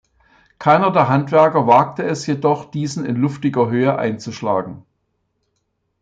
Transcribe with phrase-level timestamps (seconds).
[0.57, 4.81] Keiner der Handwerker wagte es jedoch, diesen in luftiger Höhe einzuschlagen.